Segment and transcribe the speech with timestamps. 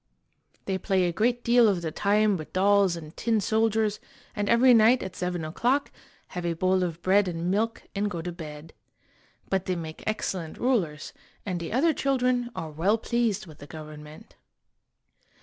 [0.65, 3.99] They play a great deal of the time with dolls and tin soldiers,
[4.35, 5.91] and every night at seven o'clock
[6.29, 8.73] have a bowl of bread and milk and go to bed.
[9.47, 11.13] But they make excellent rulers,
[11.45, 14.35] and the other children are well pleased with the government.